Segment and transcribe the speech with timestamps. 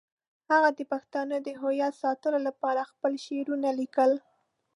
[0.51, 4.11] هغه د پښتنو د هویت ساتلو لپاره خپل شعرونه لیکل.